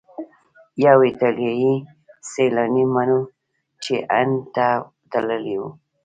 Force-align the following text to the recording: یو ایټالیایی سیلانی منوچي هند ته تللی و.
یو 0.85 0.97
ایټالیایی 1.07 1.73
سیلانی 2.31 2.83
منوچي 2.93 3.95
هند 4.11 4.35
ته 4.55 4.67
تللی 5.11 5.55
و. 5.61 5.63